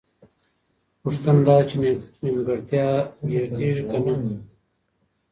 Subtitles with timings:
[1.01, 1.75] پوښتنه دا ده چې
[2.23, 2.87] نیمګړتیا
[3.29, 4.35] لېږدېږي که نه؟